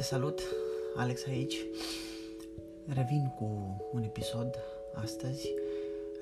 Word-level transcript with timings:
Te 0.00 0.06
salut, 0.06 0.40
Alex 0.96 1.26
aici. 1.26 1.66
Revin 2.86 3.34
cu 3.38 3.48
un 3.92 4.02
episod 4.02 4.54
astăzi. 4.94 5.48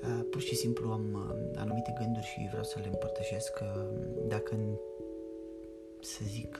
Uh, 0.03 0.25
pur 0.29 0.41
și 0.41 0.55
simplu 0.55 0.91
am 0.91 1.05
uh, 1.13 1.59
anumite 1.59 1.95
gânduri 1.99 2.25
și 2.25 2.47
vreau 2.49 2.63
să 2.63 2.79
le 2.81 2.87
împărtășesc. 2.87 3.59
Uh, 3.61 3.67
dacă 4.27 4.55
să 5.99 6.19
zic 6.27 6.59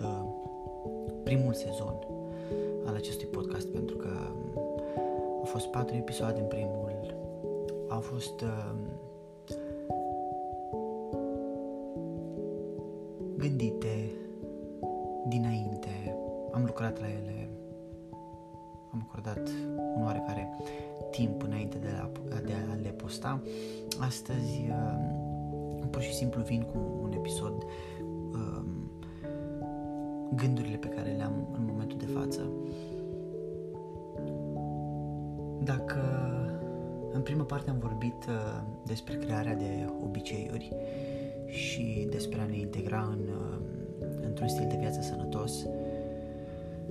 primul 1.23 1.53
sezon 1.53 2.07
al 2.85 2.95
acestui 2.95 3.27
podcast, 3.27 3.67
pentru 3.67 3.95
că 3.95 4.09
au 5.37 5.45
fost 5.45 5.67
patru 5.67 5.95
episoade 5.95 6.39
în 6.39 6.47
primul, 6.47 7.15
au 7.87 7.99
fost 7.99 8.43
gândite 13.37 14.11
dinainte, 15.27 15.78
am 15.78 15.78
lucrat 16.79 16.99
la 16.99 17.07
ele, 17.07 17.49
am 18.93 19.07
acordat 19.07 19.49
un 19.95 20.03
oarecare 20.03 20.49
timp 21.11 21.43
înainte 21.43 21.77
de 21.77 21.87
a, 22.01 22.09
de 22.45 22.53
a 22.71 22.73
le 22.81 22.89
posta. 22.89 23.41
Astăzi 23.99 24.67
uh, 24.69 25.87
pur 25.89 26.01
și 26.01 26.13
simplu 26.13 26.41
vin 26.41 26.61
cu 26.61 26.77
un 27.01 27.11
episod 27.11 27.65
um, 28.33 28.91
gândurile 30.35 30.75
pe 30.75 30.87
care 30.87 31.11
le 31.11 31.23
am 31.23 31.47
în 31.53 31.65
momentul 31.65 31.97
de 31.97 32.05
față. 32.05 32.51
Dacă 35.63 36.01
în 37.11 37.21
prima 37.21 37.43
parte 37.43 37.69
am 37.69 37.79
vorbit 37.79 38.25
uh, 38.27 38.61
despre 38.85 39.15
crearea 39.15 39.55
de 39.55 39.89
obiceiuri 40.03 40.73
și 41.45 42.07
despre 42.09 42.41
a 42.41 42.45
ne 42.45 42.57
integra 42.57 43.09
în, 43.11 43.19
uh, 43.19 43.57
într-un 44.25 44.47
stil 44.47 44.67
de 44.69 44.77
viață 44.79 45.01
sănătos, 45.01 45.65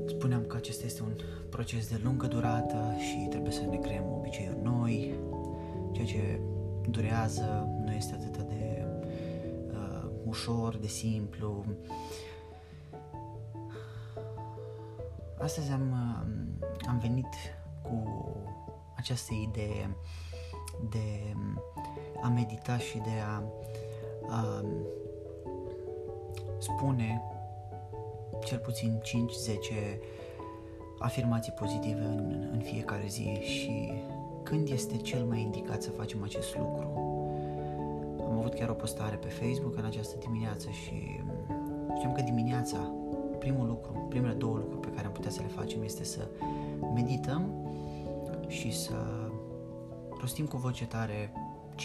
spuneam 0.08 0.44
că 0.46 0.56
acesta 0.56 0.86
este 0.86 1.02
un 1.02 1.16
proces 1.50 1.88
de 1.88 2.00
lungă 2.02 2.26
durată 2.26 2.94
și 2.98 3.26
trebuie 3.30 3.52
să 3.52 3.60
ne 3.60 3.76
creăm 3.76 4.04
obiceiuri 4.18 4.62
noi, 4.62 5.14
ceea 5.92 6.06
ce 6.06 6.40
durează, 6.90 7.68
nu 7.84 7.92
este 7.92 8.14
atât 8.14 8.42
de 8.48 8.86
uh, 9.72 10.10
ușor, 10.24 10.76
de 10.76 10.86
simplu. 10.86 11.64
Astăzi 15.38 15.70
am, 15.70 15.90
uh, 15.90 16.68
am 16.88 16.98
venit 16.98 17.34
cu 17.82 18.26
această 18.96 19.34
idee 19.34 19.96
de 20.90 21.34
a 22.22 22.28
medita 22.28 22.78
și 22.78 22.98
de 22.98 23.20
a, 23.26 23.42
a 24.28 24.62
um, 24.62 24.86
spune 26.58 27.22
cel 28.44 28.58
puțin 28.58 29.00
5-10 29.04 29.98
afirmații 30.98 31.52
pozitive 31.52 32.04
în, 32.04 32.48
în 32.52 32.60
fiecare 32.60 33.04
zi 33.08 33.38
și 33.42 33.92
când 34.42 34.68
este 34.68 34.96
cel 34.96 35.24
mai 35.24 35.40
indicat 35.40 35.82
să 35.82 35.90
facem 35.90 36.22
acest 36.22 36.56
lucru. 36.56 36.86
Am 38.28 38.38
avut 38.38 38.54
chiar 38.54 38.68
o 38.68 38.72
postare 38.72 39.16
pe 39.16 39.28
Facebook 39.28 39.76
în 39.76 39.84
această 39.84 40.16
dimineață 40.18 40.70
și 40.70 41.20
știam 41.96 42.12
că 42.12 42.22
dimineața 42.22 42.92
primul 43.38 43.66
lucru, 43.66 44.06
primele 44.08 44.34
două 44.34 44.56
lucruri 44.56 44.80
pe 44.80 44.94
care 44.94 45.06
am 45.06 45.12
putea 45.12 45.30
să 45.30 45.40
le 45.40 45.48
facem 45.48 45.82
este 45.82 46.04
să 46.04 46.28
medităm 46.94 47.50
și 48.46 48.72
să 48.72 48.94
rostim 50.20 50.46
cu 50.46 50.56
voce 50.56 50.86
tare 50.86 51.32
5-10 51.74 51.78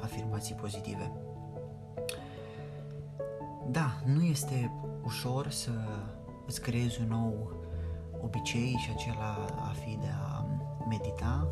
afirmații 0.00 0.54
pozitive. 0.54 1.12
Da, 3.70 4.00
nu 4.04 4.22
este 4.22 4.72
ușor 5.10 5.48
să 5.48 5.70
îți 6.46 6.60
creezi 6.60 7.00
un 7.00 7.08
nou 7.08 7.52
obicei 8.22 8.76
și 8.78 8.90
acela 8.96 9.46
a 9.68 9.72
fi 9.84 9.96
de 9.96 10.10
a 10.22 10.46
medita. 10.88 11.48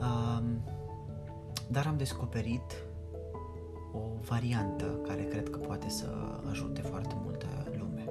Um, 0.00 0.62
dar 1.70 1.86
am 1.86 1.96
descoperit 1.96 2.84
o 3.92 3.98
variantă 4.28 4.84
care 4.84 5.22
cred 5.22 5.50
că 5.50 5.58
poate 5.58 5.88
să 5.88 6.06
ajute 6.50 6.80
foarte 6.80 7.16
multă 7.24 7.46
lume. 7.78 8.04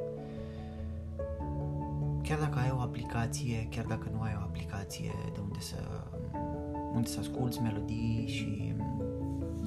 Chiar 2.22 2.40
dacă 2.40 2.60
ai 2.60 2.72
o 2.78 2.80
aplicație, 2.80 3.68
chiar 3.70 3.86
dacă 3.86 4.10
nu 4.14 4.22
ai 4.22 4.38
o 4.40 4.42
aplicație 4.42 5.12
de 5.34 5.40
unde 5.40 5.60
să, 5.60 5.80
unde 6.94 7.08
să 7.08 7.20
asculți 7.20 7.62
melodii 7.62 8.28
și 8.28 8.76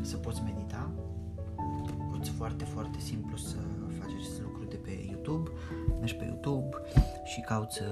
să 0.03 0.17
poți 0.17 0.43
medita, 0.43 0.91
poți 2.21 2.33
foarte, 2.33 2.65
foarte 2.65 2.99
simplu 2.99 3.37
să 3.37 3.57
faci 3.99 4.13
acest 4.17 4.41
lucru 4.43 4.65
de 4.65 4.77
pe 4.77 4.91
YouTube, 5.11 5.51
mergi 5.99 6.15
pe 6.15 6.25
YouTube 6.25 6.77
și 7.25 7.41
cauți 7.41 7.83
uh, 7.83 7.89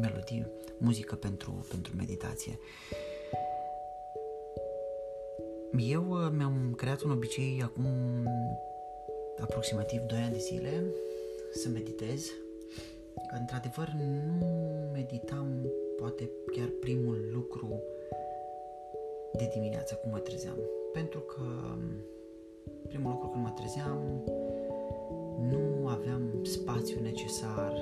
melodii, 0.00 0.46
muzică 0.78 1.14
pentru, 1.14 1.66
pentru 1.68 1.92
meditație. 1.96 2.58
Eu 5.78 6.10
uh, 6.10 6.32
mi-am 6.36 6.74
creat 6.76 7.00
un 7.02 7.10
obicei 7.10 7.62
acum 7.62 7.86
aproximativ 9.40 10.00
2 10.00 10.18
ani 10.18 10.32
de 10.32 10.38
zile 10.38 10.84
să 11.52 11.68
meditez. 11.68 12.30
Într-adevăr, 13.40 13.88
nu 13.98 14.46
meditam 14.92 15.70
poate 15.96 16.30
chiar 16.52 16.68
primul 16.80 17.30
lucru 17.32 17.82
de 19.32 19.50
dimineață 19.52 19.94
cum 19.94 20.10
mă 20.10 20.18
trezeam. 20.18 20.58
Pentru 20.92 21.20
că 21.20 21.42
primul 22.88 23.10
lucru 23.10 23.28
când 23.28 23.44
mă 23.44 23.50
trezeam 23.50 23.98
nu 25.50 25.86
aveam 25.86 26.22
spațiu 26.42 27.00
necesar, 27.00 27.72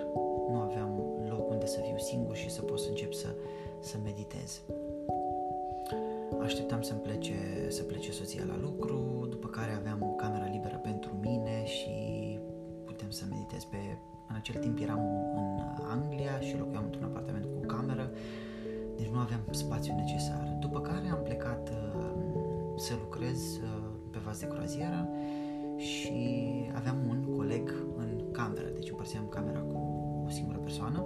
nu 0.48 0.56
aveam 0.56 1.02
loc 1.28 1.50
unde 1.50 1.66
să 1.66 1.80
fiu 1.80 1.98
singur 1.98 2.36
și 2.36 2.50
să 2.50 2.62
pot 2.62 2.80
să 2.80 2.88
încep 2.88 3.12
să, 3.12 3.34
să 3.80 3.96
meditez. 4.04 4.60
Așteptam 6.42 6.82
să 6.82 6.94
plece, 6.94 7.34
să 7.68 7.82
plece 7.82 8.12
soția 8.12 8.44
la 8.46 8.58
lucru, 8.60 9.26
după 9.30 9.48
care 9.48 9.72
uh, 24.34 24.40
pe 24.40 24.40
vas 24.40 24.40
de 24.40 24.46
croazieră 24.46 25.08
și 25.76 26.12
aveam 26.74 26.96
un 27.08 27.36
coleg 27.36 27.74
în 27.96 28.30
cameră, 28.32 28.68
deci 28.74 28.90
împărțeam 28.90 29.26
camera 29.28 29.60
cu 29.60 29.76
o 30.26 30.30
singură 30.30 30.58
persoană 30.58 31.04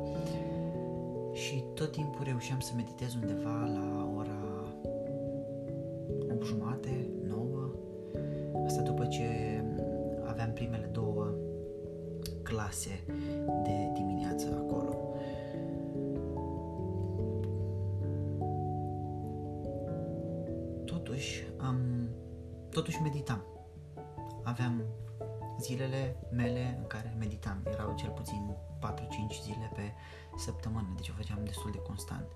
și 1.33 1.65
tot 1.75 1.93
timpul 1.93 2.25
reușeam 2.25 2.61
să 2.61 2.73
meditez 2.77 3.15
undeva 3.15 3.65
la 3.75 4.13
ora 4.17 4.65
8 6.31 6.45
jumate, 6.47 7.11
9, 7.29 7.71
asta 8.67 8.81
după 8.83 9.07
ce 9.07 9.25
aveam 10.27 10.53
primele 10.53 10.91
două 10.93 11.35
clase 12.43 13.05
de 13.65 13.93
dimineață 13.95 14.47
acolo. 14.65 14.97
Totuși, 20.85 21.47
am, 21.57 21.77
totuși 22.71 23.03
meditam 23.03 23.45
aveam 24.43 24.83
zilele 25.61 26.17
mele 26.31 26.77
în 26.81 26.87
care 26.87 27.15
meditam. 27.19 27.63
Erau 27.73 27.95
cel 27.97 28.11
puțin 28.11 28.57
4-5 28.81 29.43
zile 29.43 29.71
pe 29.75 29.93
săptămână, 30.37 30.93
deci 30.97 31.09
o 31.09 31.13
făceam 31.17 31.39
destul 31.45 31.71
de 31.71 31.79
constant. 31.79 32.27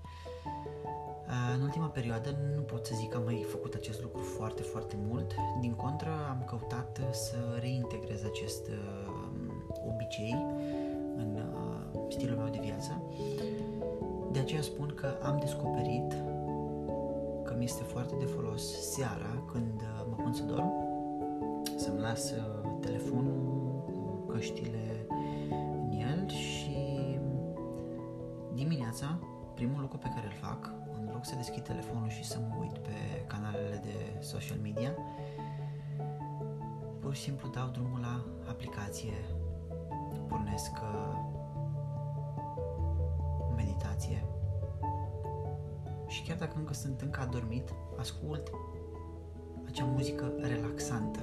În 1.55 1.61
ultima 1.61 1.87
perioadă 1.87 2.37
nu 2.55 2.61
pot 2.61 2.85
să 2.85 2.95
zic 2.95 3.09
că 3.09 3.17
am 3.17 3.23
mai 3.23 3.45
făcut 3.49 3.73
acest 3.73 4.01
lucru 4.01 4.21
foarte, 4.21 4.61
foarte 4.61 4.95
mult. 5.07 5.35
Din 5.59 5.73
contră, 5.73 6.09
am 6.29 6.43
căutat 6.45 6.99
să 7.11 7.57
reintegrez 7.59 8.23
acest 8.23 8.69
obicei 9.87 10.45
în 11.15 11.55
stilul 12.09 12.37
meu 12.37 12.47
de 12.47 12.59
viață. 12.61 13.01
De 14.31 14.39
aceea 14.39 14.61
spun 14.61 14.93
că 14.95 15.17
am 15.23 15.37
descoperit 15.39 16.11
că 16.11 16.32
mi 17.63 17.69
este 17.69 17.83
foarte 17.83 18.15
de 18.15 18.25
folos 18.25 18.91
seara 18.91 19.43
când 19.51 19.81
mă 20.09 20.15
pun 20.15 20.33
să 20.33 20.43
dorm 20.43 20.71
să-mi 21.77 21.99
las 21.99 22.31
uh, 22.31 22.37
telefonul 22.81 23.83
cu 23.85 24.31
căștile 24.31 25.05
în 25.49 25.91
el 25.91 26.29
și 26.29 27.19
dimineața 28.53 29.19
primul 29.53 29.81
lucru 29.81 29.97
pe 29.97 30.11
care 30.15 30.25
îl 30.25 30.47
fac, 30.47 30.73
în 30.99 31.09
loc 31.11 31.25
să 31.25 31.35
deschid 31.35 31.63
telefonul 31.63 32.09
și 32.09 32.23
să 32.23 32.39
mă 32.39 32.55
uit 32.59 32.77
pe 32.77 33.23
canalele 33.27 33.81
de 33.83 34.23
social 34.23 34.57
media, 34.61 34.91
pur 36.99 37.15
și 37.15 37.21
simplu 37.21 37.49
dau 37.49 37.69
drumul 37.69 37.99
la 37.99 38.25
aplicație, 38.49 39.13
pornesc 40.27 40.71
uh, 40.71 41.17
meditație 43.55 44.32
și 46.13 46.23
chiar 46.23 46.37
dacă 46.37 46.53
încă 46.57 46.73
sunt 46.73 47.01
încă 47.01 47.19
adormit, 47.19 47.73
ascult 47.99 48.51
acea 49.67 49.85
muzică 49.85 50.33
relaxantă. 50.41 51.19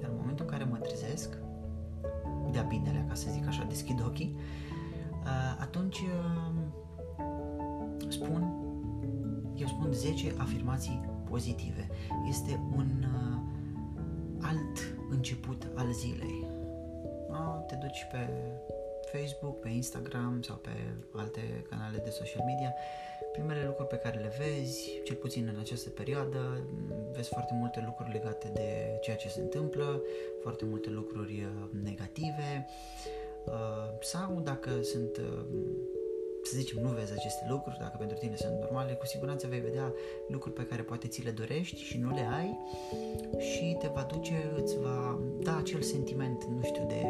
Iar 0.00 0.10
în 0.10 0.16
momentul 0.16 0.44
în 0.44 0.50
care 0.50 0.64
mă 0.64 0.76
trezesc, 0.76 1.38
dea 2.50 2.62
binele, 2.62 3.04
ca 3.08 3.14
să 3.14 3.30
zic 3.30 3.46
așa, 3.46 3.64
deschid 3.64 4.04
ochii, 4.06 4.36
uh, 5.22 5.56
atunci 5.60 5.98
uh, 5.98 6.52
spun, 8.08 8.52
eu 9.54 9.66
spun 9.66 9.92
10 9.92 10.34
afirmații 10.38 11.00
pozitive. 11.30 11.88
Este 12.28 12.60
un 12.76 13.04
uh, 13.04 13.38
alt 14.40 14.96
început 15.10 15.68
al 15.74 15.92
zilei. 15.92 16.46
Te 17.66 17.74
duci 17.74 18.06
pe 18.10 18.28
Facebook, 19.12 19.60
pe 19.60 19.68
Instagram 19.68 20.42
sau 20.42 20.56
pe 20.56 20.70
alte 21.14 21.64
canale 21.70 21.98
de 22.04 22.10
social 22.10 22.42
media, 22.46 22.74
primele 23.32 23.64
lucruri 23.66 23.88
pe 23.88 23.96
care 23.96 24.18
le 24.18 24.32
vezi, 24.38 25.00
cel 25.04 25.16
puțin 25.16 25.50
în 25.52 25.58
această 25.60 25.88
perioadă, 25.90 26.40
vezi 27.12 27.28
foarte 27.28 27.54
multe 27.54 27.82
lucruri 27.86 28.12
legate 28.12 28.50
de 28.54 28.98
ceea 29.00 29.16
ce 29.16 29.28
se 29.28 29.40
întâmplă, 29.40 30.02
foarte 30.42 30.64
multe 30.64 30.90
lucruri 30.90 31.32
uh, 31.32 31.82
negative. 31.82 32.66
Uh, 33.44 33.98
sau 34.00 34.40
dacă 34.44 34.70
sunt 34.82 35.16
uh, 35.16 35.44
să 36.42 36.56
zicem, 36.56 36.82
nu 36.82 36.88
vezi 36.88 37.12
aceste 37.12 37.46
lucruri, 37.48 37.76
dacă 37.80 37.96
pentru 37.98 38.16
tine 38.16 38.36
sunt 38.36 38.60
normale, 38.60 38.92
cu 38.92 39.06
siguranță 39.06 39.46
vei 39.46 39.60
vedea 39.60 39.92
lucruri 40.28 40.54
pe 40.54 40.66
care 40.66 40.82
poate 40.82 41.08
ți 41.08 41.24
le 41.24 41.30
dorești 41.30 41.82
și 41.82 41.98
nu 41.98 42.14
le 42.14 42.26
ai 42.38 42.58
și 43.38 43.76
te 43.78 43.88
va 43.94 44.06
duce, 44.12 44.52
îți 44.62 44.78
va 44.78 45.18
da 45.40 45.56
acel 45.56 45.82
sentiment, 45.82 46.44
nu 46.44 46.62
știu, 46.62 46.84
de 46.88 47.02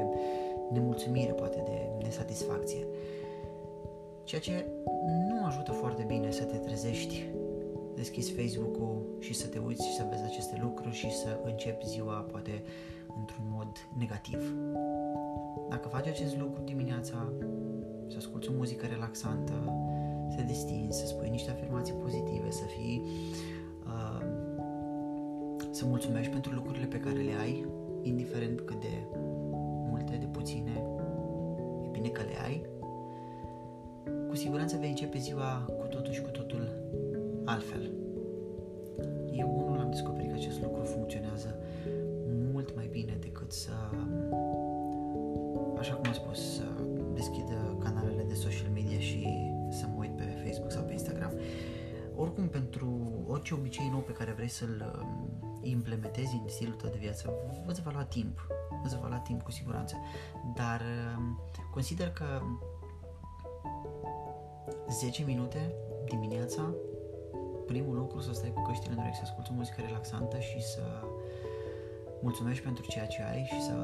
nemulțumire, 0.72 1.32
poate 1.32 1.62
de 1.64 2.04
nesatisfacție. 2.04 2.86
Ceea 4.24 4.40
ce 4.40 4.66
nu 5.28 5.44
ajută 5.44 5.72
foarte 5.72 6.04
bine 6.06 6.30
să 6.30 6.44
te 6.44 6.56
trezești, 6.56 7.24
deschizi 7.94 8.32
Facebook-ul 8.32 9.16
și 9.18 9.34
să 9.34 9.46
te 9.46 9.58
uiți 9.58 9.86
și 9.86 9.94
să 9.94 10.06
vezi 10.10 10.22
aceste 10.24 10.58
lucruri 10.62 10.94
și 10.94 11.10
să 11.12 11.40
începi 11.44 11.86
ziua 11.86 12.14
poate 12.14 12.62
într-un 13.18 13.44
mod 13.50 13.68
negativ. 13.98 14.54
Dacă 15.68 15.88
faci 15.88 16.06
acest 16.06 16.38
lucru 16.38 16.62
dimineața, 16.64 17.32
să 18.08 18.16
asculti 18.16 18.48
o 18.48 18.52
muzică 18.56 18.86
relaxantă, 18.86 19.52
să 20.30 20.36
te 20.36 20.42
distinzi, 20.42 20.98
să 20.98 21.06
spui 21.06 21.28
niște 21.28 21.50
afirmații 21.50 21.94
pozitive, 21.94 22.50
să 22.50 22.64
fii 22.64 23.02
uh, 23.86 24.26
să 25.70 25.84
mulțumești 25.86 26.32
pentru 26.32 26.52
lucrurile 26.52 26.86
pe 26.86 27.00
care 27.00 27.18
le 27.18 27.32
ai, 27.40 27.66
indiferent 28.02 28.60
cât 28.60 28.80
de 28.80 29.06
siguranță 34.38 34.76
vei 34.76 34.88
începe 34.88 35.18
ziua 35.18 35.64
cu 35.78 35.86
totul 35.86 36.12
și 36.12 36.22
cu 36.22 36.30
totul 36.30 36.68
altfel. 37.44 37.90
Eu 39.32 39.62
unul 39.64 39.78
am 39.78 39.90
descoperit 39.90 40.30
că 40.30 40.34
acest 40.34 40.62
lucru 40.62 40.82
funcționează 40.84 41.58
mult 42.52 42.74
mai 42.74 42.88
bine 42.90 43.16
decât 43.20 43.52
să, 43.52 43.70
așa 45.78 45.94
cum 45.94 46.04
am 46.06 46.12
spus, 46.12 46.54
să 46.54 46.62
deschid 47.14 47.44
canalele 47.78 48.22
de 48.22 48.34
social 48.34 48.70
media 48.72 48.98
și 48.98 49.26
să 49.70 49.86
mă 49.86 49.94
uit 49.98 50.16
pe 50.16 50.22
Facebook 50.44 50.70
sau 50.70 50.82
pe 50.82 50.92
Instagram. 50.92 51.32
Oricum, 52.16 52.48
pentru 52.48 52.88
orice 53.26 53.54
obicei 53.54 53.88
nou 53.90 54.00
pe 54.00 54.12
care 54.12 54.32
vrei 54.32 54.48
să-l 54.48 55.00
um, 55.00 55.60
implementezi 55.62 56.40
în 56.42 56.48
stilul 56.48 56.74
tău 56.74 56.90
de 56.90 56.98
viață, 57.00 57.32
îți 57.66 57.82
va 57.82 57.90
lua 57.92 58.04
timp. 58.04 58.46
Îți 58.84 58.98
va 58.98 59.08
lua 59.08 59.18
timp 59.18 59.42
cu 59.42 59.50
siguranță. 59.50 59.96
Dar 60.54 60.80
um, 61.16 61.40
consider 61.70 62.10
că 62.10 62.24
10 64.90 65.24
minute 65.26 65.74
dimineața, 66.08 66.74
primul 67.66 67.96
lucru 67.96 68.20
să 68.20 68.32
stai 68.32 68.52
cu 68.54 68.62
căștile 68.62 68.92
în 68.92 68.98
urechi, 68.98 69.16
să 69.16 69.22
asculti 69.24 69.50
o 69.52 69.54
muzică 69.54 69.80
relaxantă 69.86 70.38
și 70.38 70.62
să 70.62 70.82
mulțumești 72.20 72.62
pentru 72.62 72.84
ceea 72.88 73.06
ce 73.06 73.22
ai 73.22 73.44
și 73.44 73.62
să 73.62 73.74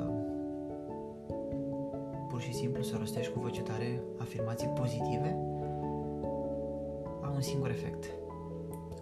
pur 2.28 2.40
și 2.40 2.52
simplu 2.52 2.82
să 2.82 2.96
rostești 2.98 3.32
cu 3.32 3.40
voce 3.40 3.62
tare 3.62 4.02
afirmații 4.18 4.68
pozitive 4.68 5.36
au 7.22 7.34
un 7.34 7.40
singur 7.40 7.70
efect. 7.70 8.04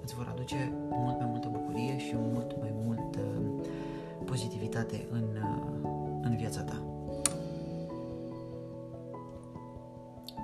Îți 0.03 0.15
vor 0.15 0.29
aduce 0.33 0.73
mult 0.91 1.19
mai 1.19 1.27
multă 1.31 1.49
bucurie 1.53 1.99
și 1.99 2.15
mult 2.17 2.57
mai 2.61 2.73
multă 2.85 3.21
pozitivitate 4.25 5.07
în, 5.11 5.25
în 6.23 6.37
viața 6.37 6.63
ta. 6.63 6.83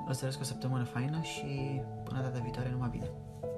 Îți 0.08 0.20
doresc 0.20 0.40
o 0.40 0.44
săptămână 0.44 0.84
faină 0.84 1.22
și 1.22 1.80
până 2.04 2.22
data 2.22 2.38
viitoare 2.38 2.70
numai 2.70 2.88
bine! 2.88 3.10
thank 3.40 3.52
you 3.52 3.57